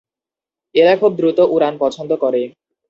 এরা 0.75 0.93
খুব 1.01 1.11
দ্রুত 1.19 1.39
উড়ান 1.53 1.73
পছন্দ 1.79 2.11
করে। 2.23 2.41